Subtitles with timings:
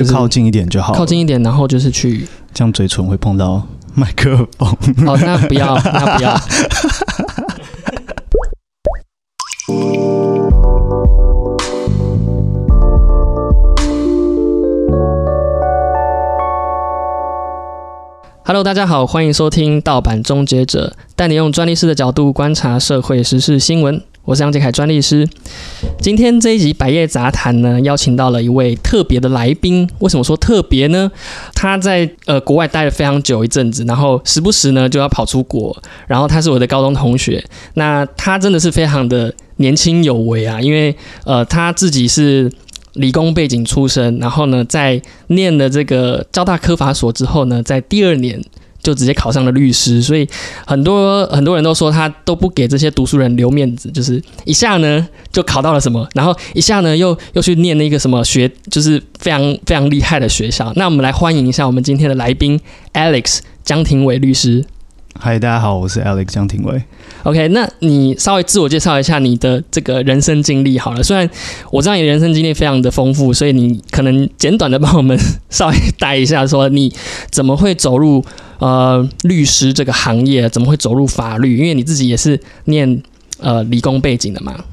[0.00, 3.62] 就是靠近一点就好，靠近一点，然后就是去这样嘴唇会碰到
[3.94, 4.74] 麦克风。
[5.06, 6.34] 哦，那 不要，那不要。
[18.46, 24.02] Hello，大家好，欢迎收听《盗版终结者》，带你用专利师的角度观察社会时事新闻。
[24.24, 25.26] 我是杨杰凯专利师。
[25.98, 29.88] 今天这一集《百业杂谈》呢，邀请到了一位特别的来宾。
[30.00, 31.10] 为什么说特别呢？
[31.54, 35.76] 他在呃国外待了非常久一阵子，然后时不时呢就要跑出国。
[36.06, 37.42] 然后他是我的高中同学，
[37.74, 42.50] 那他真的是非常的年轻有为啊，因为呃他自己是。
[42.94, 48.42] 理工背景出身，然后呢，在念了这个交大科法所之后呢，在第二年
[48.82, 50.28] 就直接考上了律师，所以
[50.66, 60.72] 很多很多人都说他都不给这些读书人留面子，就是一下呢就考到了什么，然后一下呢又又去念那个什么学，就是非常非常厉害的学校。
[60.76, 62.58] 那我们来欢迎一下我们今天的来宾
[62.94, 64.64] Alex 江庭伟律师。
[65.18, 66.82] 嗨，大家好，我是 Alex 江庭伟。
[67.24, 71.02] OK，那你稍微自我介绍一下你的这个人生经历好了。
[71.02, 71.28] 虽然
[71.70, 75.18] 我知道你的人生经历非常的丰富，所以你可能简短的帮我们
[75.50, 76.92] 稍微带一下，说你
[77.30, 78.24] 怎么会走入
[78.58, 81.58] 呃律师这个行业，怎么会走入法律？
[81.58, 83.02] 因为你自己也是念
[83.40, 84.64] 呃理工背景的嘛。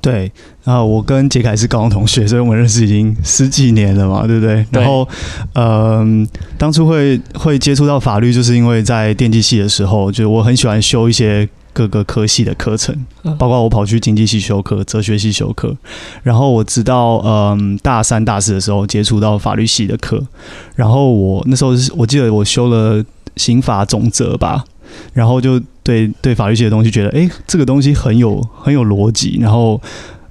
[0.00, 0.32] 对，
[0.64, 4.64] 然后我跟杰凯是高中同学，所以我们认识已经十几年了嘛，对不对？
[4.70, 5.06] 然后，
[5.54, 6.26] 嗯，
[6.56, 12.96] 当初会会接触到法律，就是因为在电机系的时候，就我很喜欢修一些各个科系的课程，
[13.38, 15.76] 包括我跑去经济系修课、哲学系修课，
[16.22, 20.26] 然后我直到嗯大三、大四的时候接触到法律系的课，
[20.74, 23.04] 然后我那时候是我记得我修了
[23.36, 24.64] 刑法总则吧。
[25.12, 29.80] 然后就对对法律系的东西觉得，哎，这个东西很有很有逻辑，然后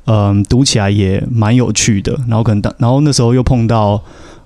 [0.06, 2.18] 嗯，读起来也蛮有趣的。
[2.30, 4.02] 然后可能当然后那时候又碰到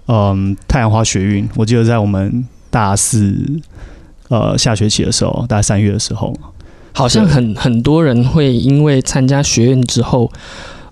[0.08, 3.36] 嗯太阳花学运，我记得在我们大四
[4.30, 6.36] 呃下学期的时候，大概三月的时候，
[6.94, 10.32] 好像很很多人会因为参加学院之后，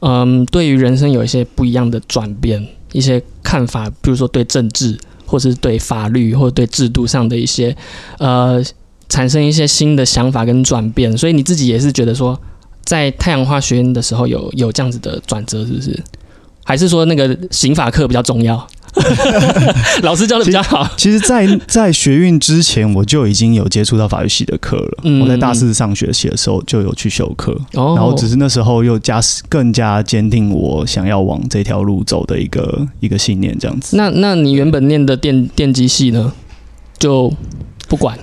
[0.01, 4.95] 嗯，对于人生有一些不一样的转变，一些看法，比如说对政治，
[5.25, 7.75] 或是对法律，或者对制度上的一些
[8.19, 8.63] 呃。
[9.11, 12.39] 产生一些新的想法跟转变，所以你自己也是觉得说，
[12.85, 16.01] 在太阳花学院的时候有有这样子的转折，是不是？
[16.63, 18.66] 还是说那个刑法课比较重要？
[20.03, 20.88] 老师教的比较好。
[20.95, 25.03] 其实，在在学运之前，我就已经有接触到法律系的课了。
[25.22, 33.97] 我在大四上学期的时候就有去修课，然后只是那时候又加更加坚定我想要往这条路走的一个一个信念，这样子。
[33.97, 36.31] 那那你原本念的电电机系呢，
[36.99, 37.33] 就
[37.88, 38.17] 不管。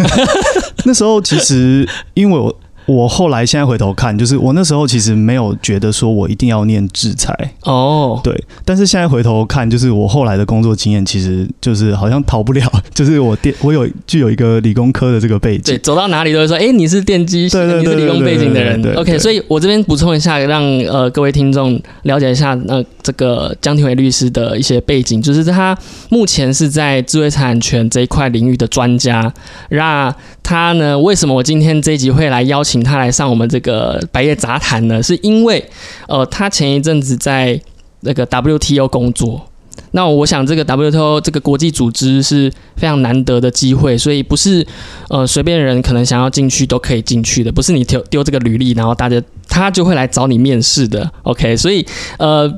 [0.84, 2.54] 那时候其实，因为我。
[2.86, 7.32] 我后来现在回头看，就是我那时候其实没有觉得说我一定要念制裁
[7.62, 8.32] 哦，对。
[8.64, 18.82] 但是现在回头看，就是我后来的工作经验，其实就是好像逃不了， 就是我电我有具有一个理工科的这个背景，对，走到哪里都会说，哎，你是电机，对对，你是理工背景的人。
[18.96, 25.76] OK，所以我这边补充一下，让呃各位听众了解一下，呃，这个江庭伟律师的一些背景，就是他
[26.08, 29.32] 目前是在智慧产权这一块领域的专家。
[29.70, 32.71] 那他呢，为什么我今天这一集会来邀请？
[32.72, 35.62] 请他来上我们这个白夜杂谈呢，是因为
[36.08, 37.60] 呃，他前一阵子在
[38.00, 39.46] 那个 WTO 工作。
[39.90, 44.66] 那我想，这个 WTO 这个国际组织是非常难得的机会，所以不是
[45.10, 51.12] 呃随便人可能想要进去都可以进去的，不是你丢丢这个履历，然后大家他就会来找你面试的。
[51.24, 51.86] OK，所以
[52.18, 52.50] 呃，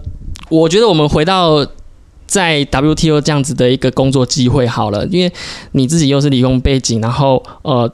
[0.48, 1.66] 我觉得我们回到
[2.25, 5.32] 在 WTO 这样子的一个工作机会好了，因为
[5.72, 7.92] 你自己又是理工背景，然后呃。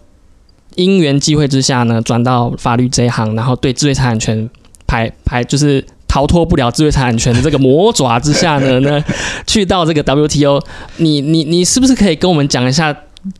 [0.85, 4.49] 因缘际会之下呢，转到法律这一行，然后对智慧财产权
[4.87, 9.05] 排排就是逃脱不了智慧财产权的这个魔爪之下呢，呢
[9.47, 10.61] 去到这个 WTO，
[10.97, 12.97] 你你你是不是可以跟我们讲一下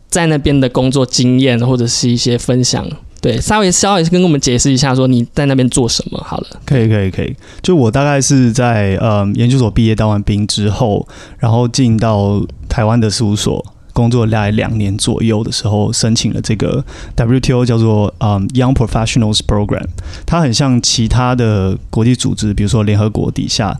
[0.07, 2.87] 在那边的工作经验或者是一些分享？
[3.19, 6.47] 对，稍微稍微跟我们解释一下，说你在那边做什么好了。
[6.65, 11.07] 可以可以可以，就我大概是在呃研究所毕业当完兵之后，
[11.37, 13.63] 然后进到台湾的事务所。
[13.93, 16.83] 工作大概两年左右的时候，申请了这个
[17.15, 19.85] WTO 叫做嗯 Young Professionals Program，
[20.25, 23.77] 它很像其他的国际组织，比如说联合国底下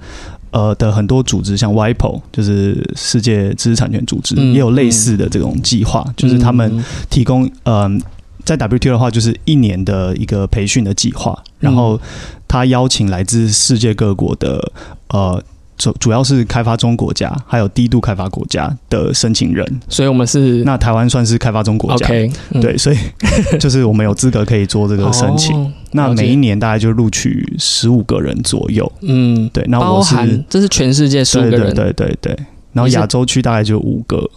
[0.52, 8.02] 呃的很多组织，像 WIPO 就是世界知识产权组织，也有类似的这种计划，就是他们提供嗯
[8.44, 12.00] 在 WTO 的话，就是一年的一个培训的计划，然后
[12.48, 14.72] 他邀请来自世界各国的
[15.10, 15.44] 呃。
[15.82, 22.32] 主主要是开发中国家还有低度开发国家的申请人，所以我们是那台湾算是开发中国家，OK，
[22.62, 22.98] 对，所以
[23.60, 25.74] 就是我们有资格可以做这个申请。
[25.94, 29.66] 那每一年大概就录取十五个人左右，嗯，对。
[29.68, 30.16] 那我是
[30.48, 32.38] 这是全世界十五个人，对对对。
[32.74, 34.30] 然后亚洲区大概就五个，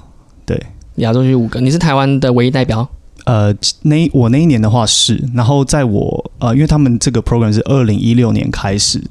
[0.47, 0.59] 对，
[0.97, 1.61] 亚洲区五个。
[1.61, 2.89] 你是台湾的唯一代表？
[3.27, 9.03] 呃，那我那一年的话是，然后在我呃，因为他们这个 program 是二零一六年开始。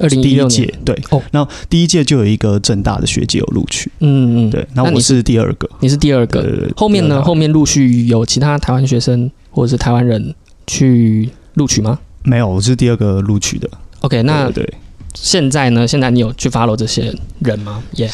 [0.00, 7.22] 二零一六届对哦，然后第一届就有一个正大的学姐有录取，嗯嗯，对，那我是第二个，你是第二个，后面呢？
[7.22, 10.34] 后面陆续有其他台湾学生或者是台湾人
[10.66, 11.98] 去录取吗？
[12.22, 13.68] 没有，我是第二个录取的。
[14.00, 14.66] OK，那对，
[15.14, 15.86] 现在呢？
[15.86, 17.82] 现在你有去 follow 这些人吗？
[17.92, 18.08] 也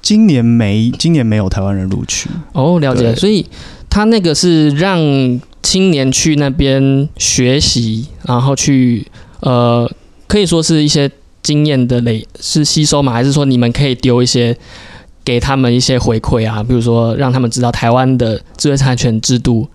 [0.00, 2.30] 今年没，今年没有台湾人录取。
[2.52, 3.12] 哦，了解。
[3.16, 3.44] 所以
[3.90, 5.00] 他那个是让
[5.62, 9.06] 青年去那边学习，然后去
[9.40, 9.90] 呃。
[10.26, 11.10] 可以说是一些
[11.42, 14.56] 经验的累是吸收嘛，还是说你们可以丢一些
[15.24, 16.62] 给他们一些回馈啊？
[16.62, 19.68] 比如说让他们知道台湾的智慧产权制度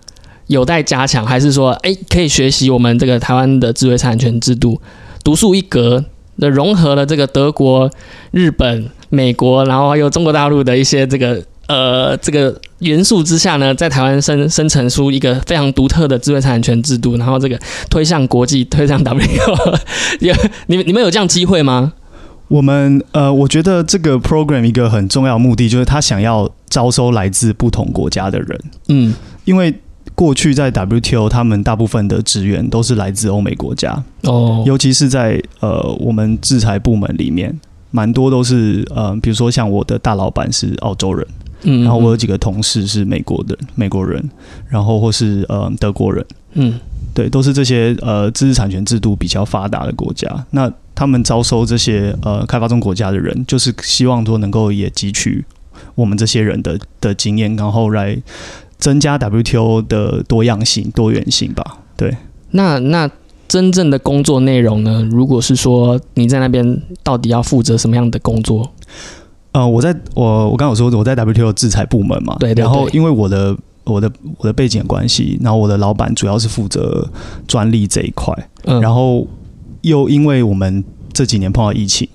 [0.48, 4.82] 有待加强，还是说哎可以学习我们这个台湾的智慧产权制度
[5.24, 6.04] 独树一格
[6.38, 7.90] 的融合了这个德国、
[8.32, 11.44] 日本、美国，然后还有中国大陆的一些这个。
[11.68, 19.26] 呃，这个元素之下呢，在台湾生生成出一个非常独特的智慧产权制度，然后这个推向国际，推向 W，
[20.20, 20.34] 有
[20.68, 21.94] 你们你们有这样机会吗？
[22.48, 29.14] 我们呃，我觉得这个 program 一个很重要目的就是他想要招收来自不同国家的人，嗯，
[29.46, 29.74] 因为
[30.16, 37.58] 过去在 WTO 他们大部分的职员都是来自欧美国家，哦，尤其是在呃我们制裁部门里面，
[37.92, 41.26] 蛮多都是呃，比如说像我的大老板是澳洲人。
[41.64, 44.30] 嗯，然后我有几个同事是美国的美国人，
[44.68, 46.80] 然后或是呃德国人，嗯，
[47.14, 50.28] 对，都是这些呃知识产权制度比较发达的国家。
[50.52, 55.44] 那他们招收这些呃开发中国家的人，就是希望说能够也汲取
[55.96, 58.18] 我们这些人的的经验，然后来
[58.78, 61.78] 增加 WTO 的多样性、多元性吧。
[61.96, 62.16] 对，
[62.52, 63.10] 那那
[63.48, 65.08] 真正的工作内容呢？
[65.12, 68.72] 如果是说你在那边到底要负责什么样的工作？
[69.54, 77.06] 呃，我在我我刚有说我在 WTO 制裁部门嘛，对，然后因为我的我的我的背景关系，然后我的老板主要是负责
[77.48, 78.34] 专利这一块，
[78.64, 79.28] 嗯然后
[79.82, 80.82] 又因为我们
[81.12, 82.08] 这几年碰到疫情，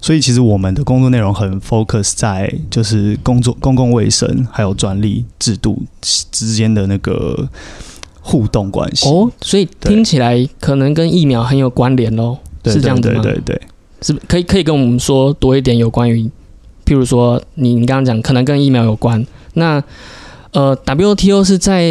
[0.00, 7.46] 所以其实我们的工作内容很 focus 在就是工作公共卫生还有专利制度之间的那个
[8.22, 13.20] 互动关系哦，所以听起来可能跟疫苗很有关联喽，是这样子吗？
[13.22, 13.60] 对对，
[14.00, 16.30] 是可以可以跟我们说多一点有关于。
[16.90, 19.80] 譬如说，你你刚刚讲可能跟疫苗有关，那
[20.50, 21.84] 呃，WTO 是在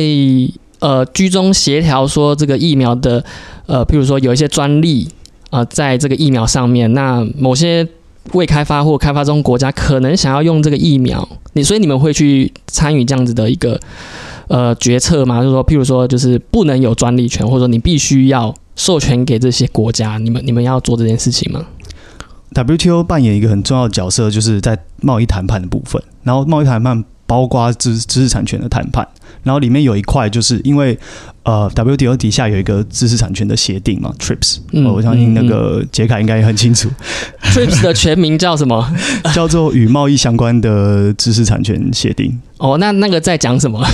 [0.79, 3.23] 呃居中协调说这个疫苗的
[3.65, 5.07] 呃，譬如说有一些专利
[5.51, 7.87] 啊，在这个疫苗上面，那某些
[8.33, 13.79] 未开发或开发中国家可能想要用这个疫苗，你所以你们会去参与这样子的一个
[14.49, 15.39] 呃决策吗？
[15.41, 21.65] 就是说，譬如说，就是不能有专利权，或者说你必须要授权给这些国家，你们你们要做这件事情吗？
[22.53, 26.01] ？WTO 扮演一个很重要的角色，就是在贸易谈判的部分。
[26.23, 29.07] 然后贸易谈判包括知知识产权的谈判，
[29.43, 30.97] 然后里面有一块就是因为
[31.43, 34.57] 呃 WTO 底下有一个知识产权的协定嘛，TRIPS。
[34.73, 36.89] 嗯，我相信那个杰凯应该也很清楚。
[37.53, 38.85] TRIPS 的全名叫什么？
[39.33, 42.39] 叫做与贸易相关的知识产权协定。
[42.57, 43.81] 哦，那那个在讲什么？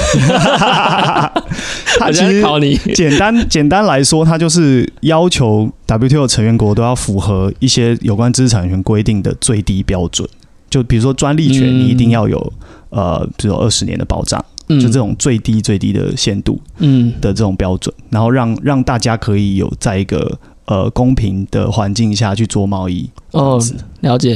[1.99, 10.27] 他其实考你简单简单来说，他就是要求 WTO 成员国都要符合一些有关知识产权规定的最低标准。
[10.69, 12.53] 就比如说专利权，你一定要有
[12.89, 20.37] 呃，比如二十年的保障，就这种最低最低的限度，嗯的这种标准，然后让让大家可以有在一个。
[20.67, 23.61] 呃，公平的环境下去做贸易哦，
[23.99, 24.35] 了解。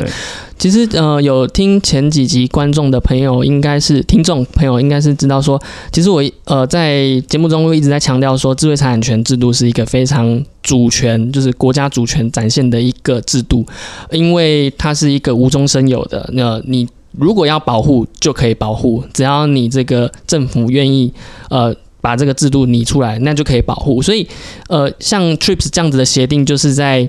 [0.59, 5.59] 其实呃，有听前几集观众的朋友，应该是听众朋友，应该是知道说，
[5.91, 13.65] 其实我呃在节目中一直在强调说，智慧财产权制度是一个非常主权，就是国家主权展现的一个制度，
[14.11, 16.29] 因为它是一个无中生有的。
[16.33, 21.13] 那你如果要保护，就可以保护，只要你这个政府愿意
[21.49, 21.75] 呃。
[22.01, 24.01] 把这个制度拟出来，那就可以保护。
[24.01, 24.25] 所以，
[24.69, 27.05] 呃，像 TRIPS 这样子的协定，就是在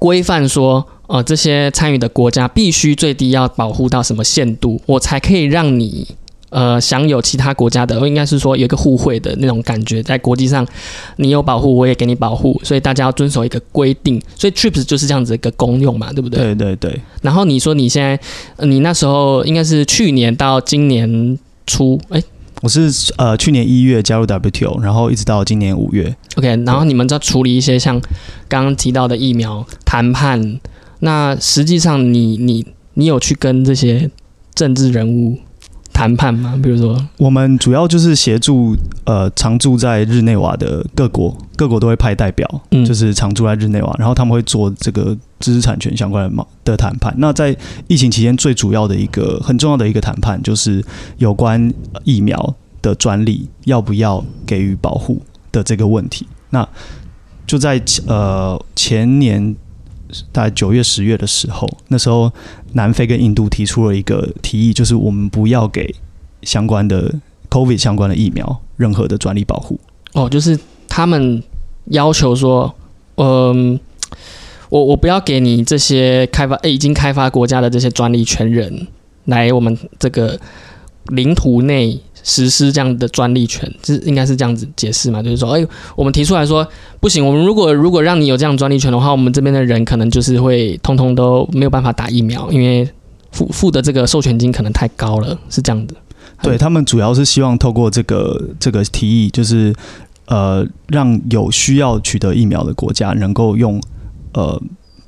[0.00, 6.08] 规范说，呃，这些参与的国家必须最低要保护到什么限度，我才可以让你
[6.54, 10.66] 呃享有其他国家的，应该是说有一个互惠的那种感觉，在国际上
[11.16, 14.22] 你有保护，我也给你保护，所以大家要遵守一个规定。
[14.36, 16.54] 所以 TRIPS 就是这样子一个功用嘛，对不对？
[16.54, 17.00] 对对对。
[17.22, 18.18] 然后你说你现在，
[18.66, 22.22] 你那时候应该是去年到今年初，哎。
[22.62, 26.16] 我是呃去年一月加入 WTO，然后一直到今年五月。
[26.36, 28.00] OK，然后你们在处理一些像
[28.48, 30.60] 刚刚提到的疫苗谈判，
[31.00, 34.10] 那实际上，你你你有去跟这些
[34.54, 35.38] 政治人物
[35.94, 36.58] 谈判吗？
[36.60, 47.14] 比如说，我们主要就是协助呃常住在日内瓦的各国，各国都会派代表，嗯就是常住在日内瓦，然后他们会做这个知识产权相关的嘛的谈判。
[47.18, 50.84] 那在疫情期间，最主要的一个很重要的一个谈判，就是
[51.18, 51.72] 有关
[52.02, 55.22] 疫苗的专利要不要给予保护
[55.52, 56.26] 的这个问题。
[56.50, 56.68] 那
[57.46, 59.54] 就在呃前年。
[60.32, 62.30] 大概九月、十月的时候，那时候
[62.72, 65.94] 南非跟印度提出了一个提议，就是我们不要给
[66.42, 67.12] 相关的
[67.50, 69.78] COVID 相关的疫苗任何的专利保护。
[70.12, 71.42] 哦，就是他们
[71.86, 72.74] 要求说，
[73.16, 73.78] 嗯，
[74.68, 78.86] 我我不要给你这些开发已经开发国家的这些专利权人
[79.24, 80.38] 来我们这个
[81.06, 82.00] 领土内。
[82.24, 85.22] 实施这样的专利权，这应该是这样子解释嘛？
[85.22, 85.64] 就是说，哎，
[85.94, 86.66] 我们提出来说
[86.98, 92.88] 不行，我们如果如果让你有这样专利权的话，我们这边的人可能就是会通通都没有办法打疫苗，因为
[93.30, 95.94] 付付的这个授权金可能太高了，是这样的。
[96.42, 99.74] 对他们主要是希望透过这个这个提议，就是
[100.26, 103.80] 呃，让有需要取得疫苗的国家能够用
[104.32, 104.60] 呃，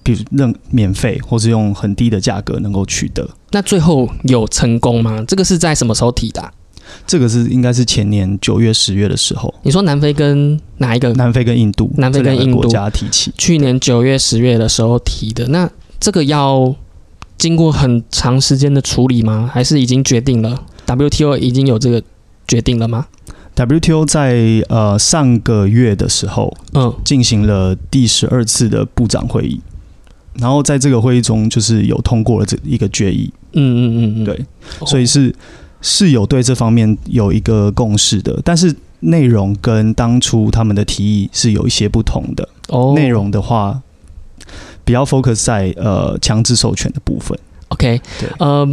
[0.03, 3.29] 比如任免费或是用很低的价格能够取得。
[3.51, 5.25] 那最后有成功吗？
[5.27, 6.53] 这个是在什么时候提的？
[7.07, 9.53] 这个是应该是前年九月、十月的时候。
[9.63, 11.13] 你说南非跟哪一个？
[11.15, 11.91] 南非跟印度。
[11.97, 13.33] 南非跟印度国家提起。
[13.39, 15.47] 去年九月、十月的时候提的。
[15.49, 16.75] 那这个要
[17.39, 19.51] 经过很长时间的处理吗？
[19.53, 22.03] 还是已经决定了？WTO 已经有这个
[22.47, 23.07] 决定了吗
[23.55, 29.61] ？WTO 在呃上个月的时候，嗯，进行了第十二次的部长会议，
[30.35, 33.33] 然后在这个会议中，就是有通过了这一个决议。
[33.53, 34.45] 嗯嗯嗯嗯，对，
[34.87, 35.35] 所以是。
[35.81, 42.49] 是有对这方面有一个共识的，但是内容跟当初他们的提议是有一些不同的。
[42.69, 43.81] 哦，内容的话
[44.85, 47.39] 比较 focus 在呃强制授权的部分。
[47.69, 48.67] OK，对，呃，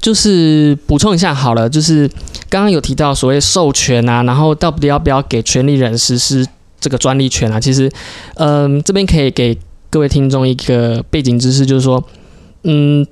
[0.00, 2.08] 就是补充一下好了，就是
[2.48, 6.46] 刚刚有提到所谓授权啊，然后到底要不要给权利人实施
[6.80, 7.60] 这个专利权啊？
[7.60, 7.90] 其实，
[8.34, 9.56] 嗯，这边可以给
[9.90, 12.02] 各位听众一个背景知识，就是说，
[12.64, 13.06] 嗯。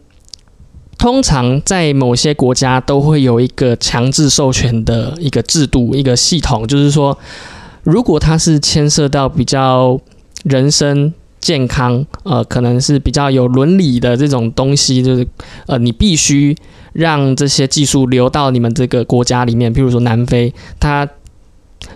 [1.01, 7.17] 通常在某些国家都会有一个强制授权的一个制度、一个系统，就是说，
[7.83, 9.99] 如果它是牵涉到比较
[10.45, 15.27] 人身健康，呃，可能是比较有伦理的这种东西，就是
[15.67, 16.55] 呃，你必须
[16.93, 19.75] 让这些技术流到你们这个国家里面。
[19.75, 21.09] 譬如说南非，他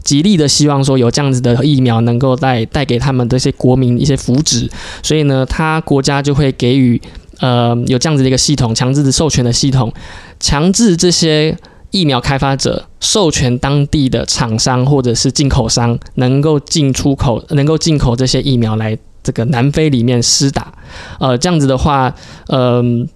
[0.02, 4.70] 极力的希望说有这样子的疫苗能够带带给他们这些国民一些福祉，
[5.02, 6.98] 所以呢，他国家就会给予。
[7.38, 9.92] 呃，有这样子的一个系统，强制的授权的系统，
[10.38, 11.56] 强制这些
[11.90, 20.72] 疫苗开发者授权当地的厂商或者是进口商，能够进出口，能够进口这些疫苗来这个南非里面施打。
[21.18, 22.14] 呃，这样子的话，
[22.48, 23.08] 嗯，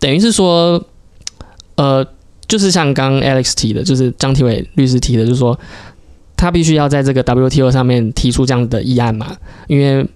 [0.00, 0.82] 等于是说，
[1.76, 2.06] 呃，
[2.46, 5.58] 就是像刚 Alex 提的，就是张体伟律师提的，就是说，
[6.36, 9.36] 他必须要在这个 WTO 上面提出这样子的议案嘛，
[9.66, 10.06] 因为。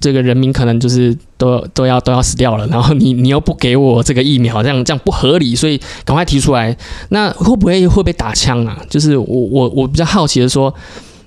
[0.00, 6.74] 这个人民可能就是都都要都要死掉了，然后你 你又不给我这个疫苗，这样这样不合理，所以赶快提出来。
[7.10, 8.80] 那会不会会被打枪啊？
[8.88, 10.74] 就是我我我比较好奇的说，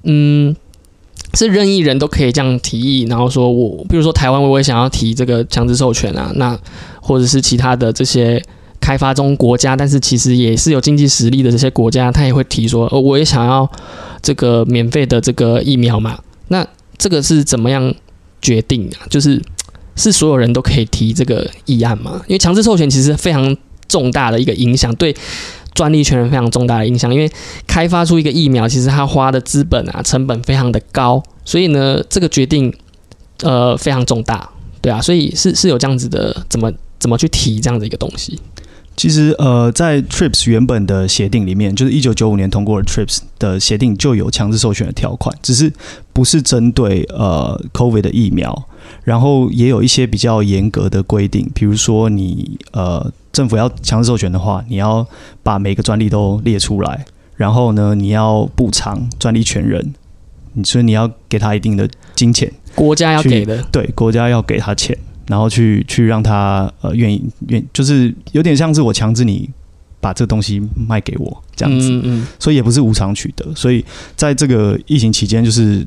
[0.01, 0.55] 嗯，
[1.35, 6.59] 是任意人都可以这样提议，然后说我比如说台湾，我也想要提这个强制授权啊，那
[6.99, 8.41] 或者是其他的这些
[8.81, 13.69] 开发中国家，但是其实也是有经济实力的这些国家，他也会提说，呃，我也想要
[14.23, 16.17] 这个免费的这个疫苗嘛。
[16.47, 16.65] 那
[16.97, 17.93] 这个是怎么样？
[18.43, 19.41] 决定啊，就是
[19.95, 22.21] 是所有人都可以提这个议案嘛？
[22.27, 23.57] 因为强制授权其实非常
[23.88, 25.15] 重大的一个影响，对
[25.73, 27.12] 专利权人非常重大的影响。
[27.12, 27.31] 因为
[27.65, 32.71] 开发出一个疫苗，其实它花的资本啊成本非常的高，所以呢，这个决定
[33.41, 34.50] 呃非常重大，
[34.81, 38.38] 对啊，所以是是有这样子的，怎么怎么去提这样的一个东西。
[38.95, 45.73] 其实，呃，在 TRIPS 原本的协定里面，就是一九九五年通过的 TRIPS 的协定就有强制授权的条款，只是
[46.13, 48.67] 不是针对呃 COVID 的疫苗，
[49.03, 55.05] 然后也有一些比较严格的规定，比如说你呃政府要强制授权的话，你要
[55.41, 59.93] 把每个专利都列出来，然后呢，你要补偿专利权人，
[60.63, 64.95] 所以你要给他一定的金钱，国家要给的，对，国家要给他钱。
[65.27, 69.49] 然后去去让他呃愿意愿就是有点像是我强制你
[69.99, 73.45] 把这个东西卖给我这样子，嗯所以也不是无偿取得。
[73.55, 73.83] 所以
[74.15, 75.85] 在这个疫情期间，就是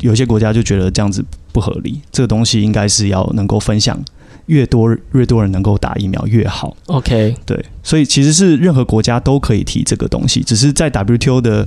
[0.00, 4.00] 有些国家就觉得这样子不合理，这个东西应该是要能够分享，
[4.46, 6.76] 越多越多人能够打疫苗越好。
[6.86, 11.66] OK，对，所以其实是任何国家都可以提这个东西，只是在 WTO 的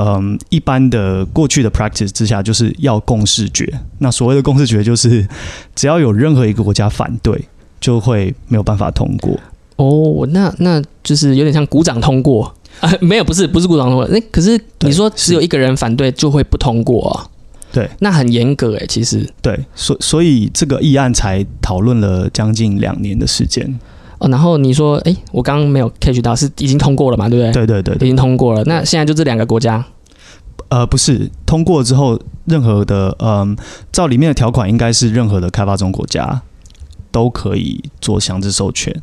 [0.00, 3.68] 嗯，一般的过去的 practice 之下，就是要共视觉。
[3.98, 5.26] 那所谓的共视觉，就是
[5.74, 7.48] 只要有任何一个国家反对，
[7.80, 9.36] 就会没有办法通过。
[9.74, 12.92] 哦，那那就是有点像鼓掌通过啊？
[13.02, 14.06] 没有，不是，不是鼓掌通过。
[14.08, 17.26] 那可是你说只有一个人反对就会不通过啊？
[17.72, 23.78] 对，那很严格哎，其实对，所所以这个议案才讨论了将近两年的时间。
[24.18, 27.28] 哦，然后你说，哎，我刚刚没有 catch 到，是已经通过了嘛？
[27.28, 27.52] 对不对？
[27.66, 28.64] 对对对，已经通过了。
[28.64, 29.84] 那现在就这两个国家？
[30.70, 33.56] 呃，不是，通过之后，任何的，嗯，
[33.92, 36.42] 照里面的条款，应该是任何的开发中国家
[37.10, 38.94] 都可以做强制授权。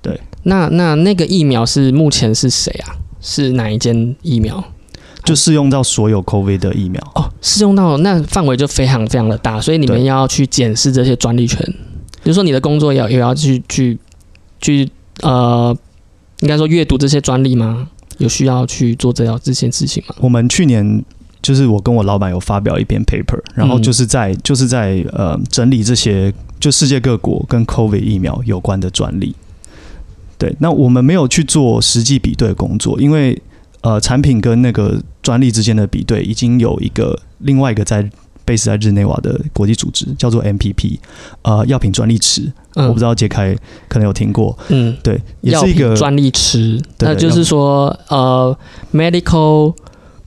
[0.00, 2.96] 对，那那那个疫苗是目前是谁啊？
[3.20, 4.64] 是哪一间疫苗？
[5.24, 11.60] 就适用到所有 COVID 的疫苗哦，适用到那范围就非常非常的大，所以你们要去检视这些专利权，
[12.22, 13.98] 比如说你的工作要也要去去。
[14.60, 14.88] 去
[15.22, 15.76] 呃，
[16.40, 17.88] 应该说阅读这些专利吗？
[18.18, 20.14] 有需要去做这样这件事情吗？
[20.20, 21.04] 我们去年
[21.40, 29.34] 就是我跟我老板有发表一篇 paper，然后就是在就是在呃整理这些就世界各国跟 COVID 疫苗有关的专利。
[30.36, 33.40] 对，那我们没有去做实际比对工作，因为
[33.82, 38.08] 呃产品跟那个专利之间的比对已经有一个另外一个在。
[38.48, 40.98] base 在日内瓦的国际组织叫做 MPP，
[41.42, 42.50] 呃，药品专利池，
[42.86, 43.56] 我不知道杰开
[43.88, 48.56] 可能有听过，嗯，对，也是一个专利池，那就是说呃
[48.92, 49.74] ，medical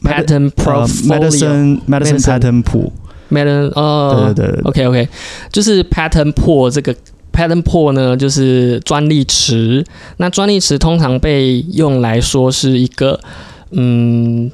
[0.03, 5.09] patent portfolio，medicine medicine patent pool，medicine，呃，对对对，OK OK，
[5.51, 6.93] 就是 patent pool 这个
[7.31, 9.85] patent pool 呢，就是专利池，
[10.17, 13.19] 那专利池通常被用来说是一个
[13.71, 14.51] 嗯，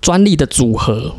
[0.00, 1.12] 专利的组合。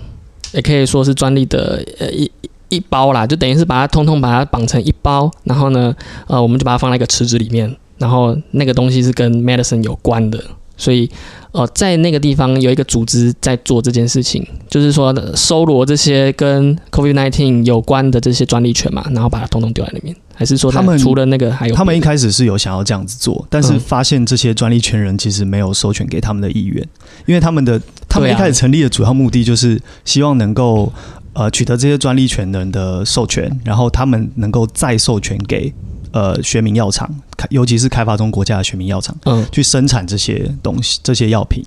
[0.54, 2.30] 也可以说是专利的呃一
[2.72, 5.94] 一包啦，就等于是把它通通把它绑成一包，然后呢，
[6.28, 10.42] 呃，我们就把它放在一个池子里面，然后那个东西是跟 medicine 有关的，
[10.78, 11.12] 所以
[11.52, 21.76] 呃，在那个地方有一个组织在做这件事情，就是说收罗这些跟 COVID nineteen 有关的这些专利权嘛，然后把它通通丢在里面，还是说他们除了那个还有？
[21.76, 26.88] 他们一开始是有想要这样子做，但是发现这些专利权人其实没有授权给他们的意愿，
[27.26, 27.82] 因为他们的。
[28.14, 30.92] 他们一开始成立的主要目的就是希望能够
[31.34, 35.74] 呃取得这些专利权人的授权，然后他们能够再授权给
[36.12, 37.10] 呃学名药厂，
[37.50, 41.64] 尤其是开发中国家的学名药厂，嗯，去生产这些东西这些药品。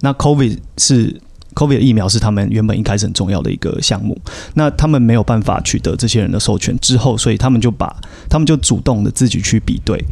[0.00, 1.20] 那 COVID 是
[1.54, 4.18] COVID 疫苗是他们原本一开始很重要的一个项目，
[4.54, 7.94] 那他们没有办法取得这些人的授权之后，所以他们就把
[8.28, 10.04] 他们就主动的自己去比对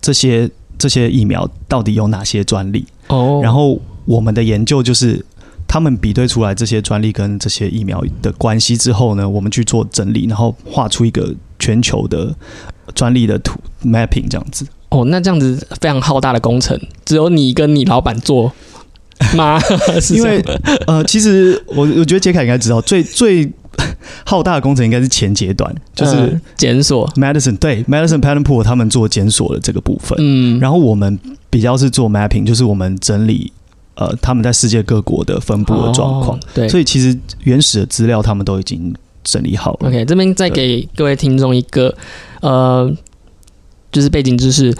[0.00, 3.80] 这些这些疫苗到底有哪些专利哦，然后。
[4.04, 5.24] 我们的研究就是，
[5.72, 12.30] 他们比对出来这些专利跟这些疫苗的关系之后呢，我们去做整理，然后画出一个全球的
[12.94, 14.66] 专利的图 mapping 这样子。
[14.90, 18.52] 哦，那这样子非常浩大的工程，只有你跟你老板做
[19.34, 19.58] 吗？
[20.12, 20.44] 因为
[20.86, 23.50] 呃，其实我我觉得杰凯应该知道，最最
[24.26, 30.18] 浩大的工程应该是前阶段，就是检索 medicine 对 medicine patent pool 他们做检索的这个部分。
[30.20, 33.50] 嗯，然后我们比较是做 mapping，就是我们整理。
[33.94, 39.88] 呃，他们在世界各国的分布的状况，对，所以其实原始的资料他们都已经整理好了。
[39.88, 41.94] OK，这边再给各位听众一个
[42.40, 42.92] 呃。
[43.92, 44.74] 就是背景知识。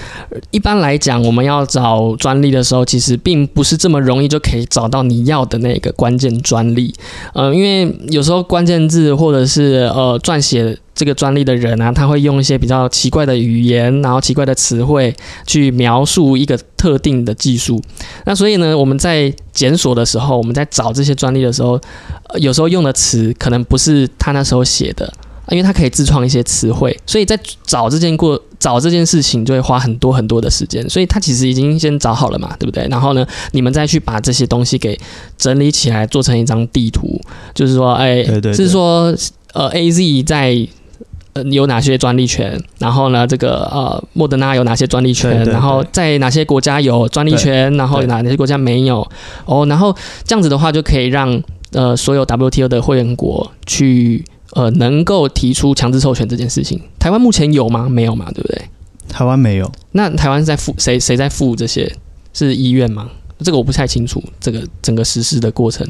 [0.50, 6.92] 一般来讲，我们要找专利的时候，其实并不是这么容易就可以找到你要的那个关键专利。
[7.34, 15.14] 呃，因为有时候关键字或者是呃撰写这个专利的人啊，他会用一些比较奇怪的语言，然后奇怪的词汇
[15.46, 17.80] 去描述一个特定的技术。
[18.24, 21.78] 那所以呢，我们在检索的时候，我们在找这些专利的时候，
[22.36, 25.12] 有时候用的词可能不是他那时候写的。
[25.52, 32.86] 因为它可以自创一些词汇，所以在找这件过找这件事情就会花很多很多的时间，所以它其实已经先找好了嘛，对不对？
[32.88, 34.98] 然后呢，你们再去把这些东西给
[35.36, 37.20] 整理起来，做成一张地图，
[37.54, 39.14] 就是说，哎，是说，
[39.52, 40.66] 呃，A Z 在
[41.34, 42.58] 呃有哪些专利权？
[42.78, 45.44] 然后呢，这个呃莫德纳有哪些专利权？
[45.44, 47.70] 然后在哪些国家有专利权？
[47.76, 49.06] 然后哪哪些国家没有？
[49.44, 54.24] 哦，然后这样子的话就可以让呃所有 W T O 的会员国去。
[54.52, 57.88] 呃，能够提出强制授权这件事情，台湾目前有吗？
[57.88, 58.62] 没有嘛，对不对？
[59.08, 59.70] 台湾没有。
[59.92, 60.98] 那台湾在付谁？
[60.98, 61.90] 谁在付这些？
[62.32, 63.08] 是医院吗？
[63.40, 64.22] 这个我不太清楚。
[64.40, 65.86] 这个整个实施的过程，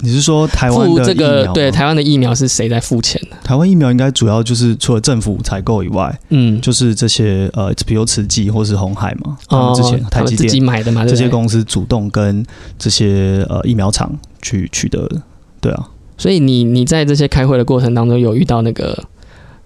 [0.00, 3.36] 你是说台湾的这个对台湾的疫苗是谁在付钱呢？
[3.42, 12.44] 台湾疫苗应该主要就是除了政府采购以外，嗯，就是这些呃，比如慈济或是红海嘛，他们之前台积电买的嘛，这些公司主动跟
[12.78, 15.22] 这些呃疫苗厂去取得的，
[15.60, 15.88] 对啊。
[16.16, 18.96] 所以你你在这些开会的过程当中有遇到那个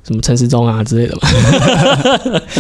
[0.05, 2.41] 什么陈时中啊之类的吗？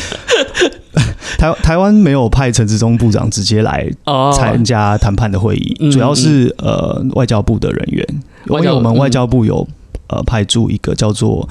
[1.38, 3.90] 台台湾没有派陈志忠部长直接来
[4.36, 8.06] 参加谈判的会议，主要是呃外交部的人员，
[8.48, 9.66] 因为我们外交部有
[10.08, 11.48] 呃派驻一个叫做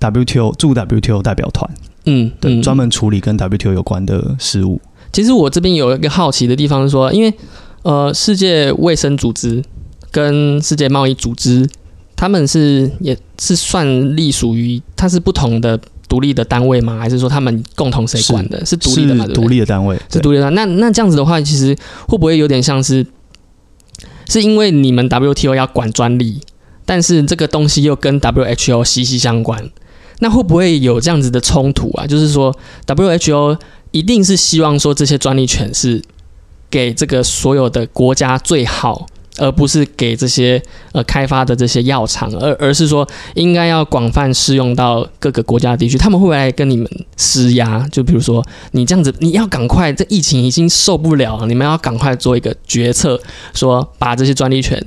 [0.00, 1.70] WTO 驻 WTO 代表团，
[2.06, 4.80] 嗯，对，专门处理跟 WTO 有关的事务。
[5.12, 7.34] 其实我这边有一个好奇的地方是说，因为
[7.82, 9.62] 呃世界卫生组织
[10.16, 11.68] 跟世界贸易组织，
[12.16, 15.78] 他们是也是算隶属于它是不同的。
[16.08, 17.00] 独立的单位吗？
[17.00, 18.64] 还是说他们共同谁管的？
[18.64, 19.26] 是独立的吗？
[19.34, 20.48] 独立的单位是独立的。
[20.50, 21.76] 那那这样子的话，其实
[22.06, 23.04] 会不会有点像是，
[24.28, 26.40] 是因为你们 WTO 要管专利，
[26.84, 29.68] 但是这个东西又跟 WHO 息息相关，
[30.20, 32.06] 那会不会有这样子的冲突啊？
[32.06, 33.58] 就是说 WHO
[33.90, 36.00] 一定是希望说这些专利权是
[36.70, 39.08] 给这个所有的国家最好。
[39.38, 40.60] 而不是给这些
[40.92, 45.98] 呃开发的这些药厂，而而是说应该要广泛适用到各个国家地区。
[45.98, 47.86] 他们会来跟你们施压？
[47.88, 53.20] 就比如说你这样子，你要赶快，这疫情已经受不了，你们要赶快做一个决策，
[53.54, 54.84] 说把这些专利权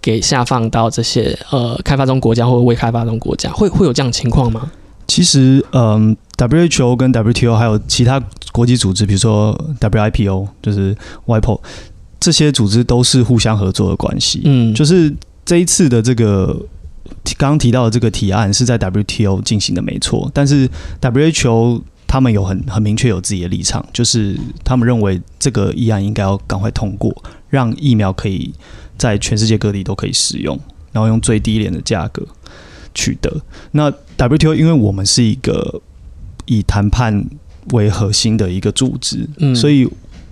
[0.00, 4.70] 给下放到这些呃开发中国家或者未开发中国家，会会有这样情况吗？
[5.06, 11.60] 其实，嗯，WHO 跟 WTO 还有其他国际组织，比如说 WIPO，就是 WIPO。
[12.20, 14.42] 这些组织都是互相合作的关系。
[14.44, 15.10] 嗯，就是
[15.42, 16.54] 这一次的这个
[17.38, 20.30] 刚刚提到的这个提案是在 WTO 进行的，没错。
[20.34, 20.68] 但是
[21.00, 27.10] WHO 他们有很很明确有自己的立场，就是他们认为这个议案应该要赶快通过，
[27.48, 28.52] 让疫苗可以
[28.98, 30.60] 在全世界各地都可以使用，
[30.92, 32.22] 然后用最低廉的价格
[32.94, 33.34] 取得。
[33.72, 35.80] 那 WTO 因为我们是一个
[36.44, 37.24] 以谈判
[37.72, 39.88] 为核心的一个组织，嗯，所以。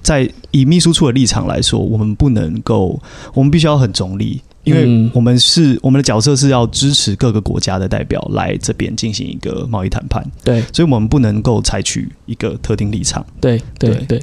[0.08, 2.98] 在以秘书处的立场来说，我们不能够，
[3.34, 13.96] 我们必须要很中立，因为我们是我们的角色是要支持各个国家的代表来这边进行一个贸易谈判，对，所以我们不能够采取一个特定立场，对对。
[14.06, 14.22] 对，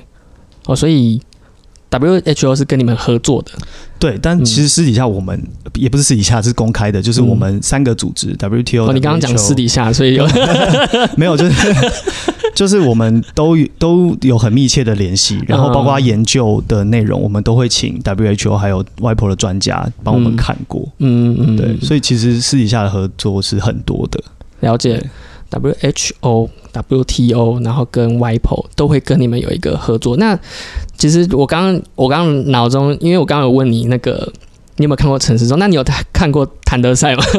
[0.66, 1.22] 哦，所以
[1.92, 3.52] WHO 是跟你们合作的，
[3.98, 5.42] 对，但其实私底下我们
[5.76, 10.28] 也不是私底下，是公开的，就是我们三个组织 WTO，你刚刚讲私底下，所以有。
[11.16, 11.54] 没有就是。
[12.56, 20.88] 就是我们都都有很密切的联系，然后包括研究的内容，我们都会请 WHO 还有外婆的专家帮我们看过。
[21.00, 24.24] 嗯嗯，对，所以其实私底下的合作是很多的。
[24.62, 25.04] 了解
[25.56, 30.18] ，WHO、WTO，然后跟 WIPO 都会跟你们有一个合作。
[30.18, 30.38] 那
[30.98, 34.32] 其实我刚刚我刚刚脑中，因为我刚刚有问你那个，
[34.78, 35.58] 你有没有看过陈时中？
[35.58, 37.24] 那你有看过谭德赛吗？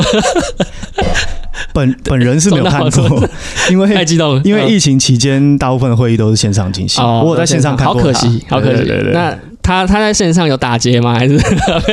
[1.72, 3.28] 本本人是没有看过，
[3.70, 4.42] 因为太激动了。
[4.44, 7.04] 因为疫情期间，大部分的会议都是线上进行。
[7.04, 8.90] 我在线上看过，好可惜，好可惜。
[9.12, 11.14] 那他他在线上有打劫吗？
[11.14, 11.34] 还是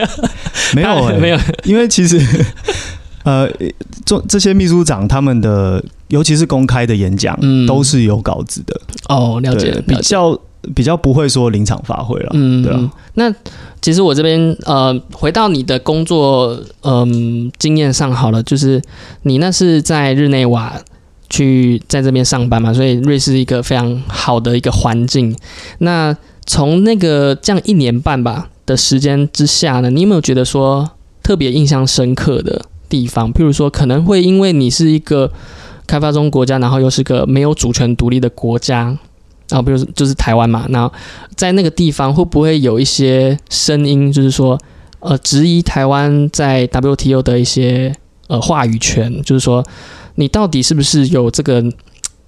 [0.75, 1.09] 没有？
[1.19, 2.17] 没有，因为其实
[3.23, 3.49] 呃，
[4.05, 8.79] 这这些秘书长他们的，尤其是公开的演讲，嗯都是有稿子的。
[9.09, 10.39] 哦，了解，比较。
[10.73, 12.89] 比较不会说临场发挥了，嗯，对啊。
[13.15, 13.29] 那
[13.81, 18.81] 其实我这边呃，回到你的工作嗯经验上好了，就是
[19.23, 20.73] 你那是在日内瓦
[21.29, 25.35] 去在这边上班嘛，所以瑞士一个非常好的一个环境。
[25.79, 30.89] 那从那个这样一年半吧的时间之下呢，你有没有觉得说
[31.21, 33.33] 特别印象深刻的地方？
[33.33, 35.31] 譬如说，可能会因为你是一个
[35.87, 38.95] 开发中国家，然后又是个没有主权独立的国家。
[39.49, 40.91] 然后，比如就是台湾嘛，那
[41.35, 44.55] 在那个地方会不会有一些声音，就是说，
[44.99, 47.91] 呃，质疑台湾在 WTO 的一些
[48.27, 49.65] 呃话语权，就是说，
[50.15, 51.63] 你到底是不是有这个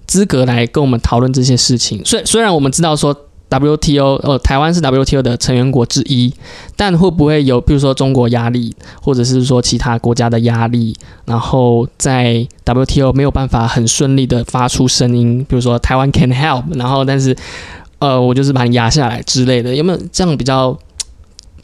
[0.06, 2.02] 资格来跟我们讨论这些事情？
[2.04, 3.16] 虽虽然我们知道说。
[3.58, 6.32] WTO，呃，台湾是 WTO 的成员国之一，
[6.76, 17.36] 但会不会有，比如说中国压力，或者是说其他国家的压力，然后在 WTO 没有办法很顺利的发出声音，比如说台湾 can help，然后但是，
[17.98, 20.76] 呃，我就是把你压下来之类的，有没有这样比较，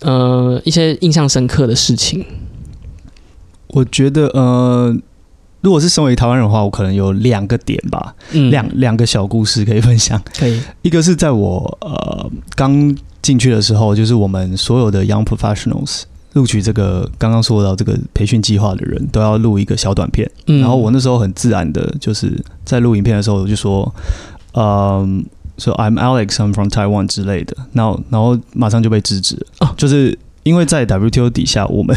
[0.00, 2.24] 呃，一些印象深刻的事情？
[3.68, 4.96] 我觉得，呃。
[5.62, 10.20] 如果是身为台湾人的话，我可能有两个点吧，嗯两两个小故事可以分享。
[10.36, 20.28] 可以，一个是在我呃刚进去的时候，就是我们所有的 Young Professionals 录取这个刚刚说到这个培训计划的人都要录一个小短片。
[20.46, 23.94] 然后我那时候很自然的，就是在录影片的时候我就说，
[24.54, 25.24] 嗯，
[25.58, 27.56] 说 I'm Alex, I'm from Taiwan 之类的。
[27.72, 31.96] 然后然后马上就被制止了，就是因为在 WTO 底下，我们